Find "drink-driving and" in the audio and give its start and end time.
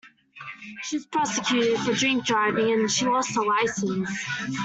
1.93-2.89